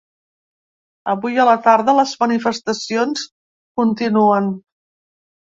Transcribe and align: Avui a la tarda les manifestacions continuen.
Avui 1.11 1.37
a 1.43 1.45
la 1.49 1.53
tarda 1.67 1.95
les 1.99 2.15
manifestacions 2.23 3.27
continuen. 3.83 4.51